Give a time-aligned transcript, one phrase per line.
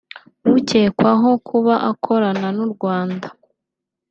[0.55, 3.27] ucyekwaho kuba akorana n’u Rwanda